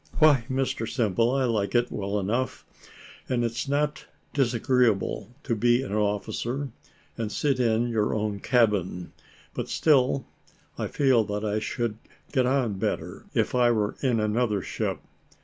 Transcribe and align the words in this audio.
"Why, 0.17 0.45
Mr 0.49 0.89
Simple, 0.91 1.29
I 1.29 1.43
like 1.45 1.75
it 1.75 1.91
well 1.91 2.19
enough, 2.19 2.65
and 3.29 3.43
it's 3.45 3.67
not 3.69 4.07
disagreeable 4.33 5.29
to 5.43 5.55
be 5.55 5.83
an 5.83 5.93
officer, 5.93 6.69
and 7.19 7.31
sit 7.31 7.59
in 7.59 7.87
your 7.87 8.15
own 8.15 8.39
cabin; 8.39 9.11
but 9.53 9.69
still, 9.69 10.25
I 10.75 10.87
feel 10.87 11.23
that 11.25 11.45
I 11.45 11.59
should 11.59 11.99
get 12.31 12.47
on 12.47 12.79
better, 12.79 13.25
if 13.35 13.53
I 13.53 13.69
were 13.69 13.95
in 14.01 14.19
another 14.19 14.63
ship. 14.63 15.01